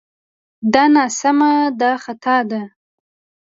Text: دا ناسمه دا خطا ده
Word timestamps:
دا 0.73 0.83
ناسمه 0.95 1.51
دا 1.81 1.91
خطا 2.03 2.37
ده 2.49 2.61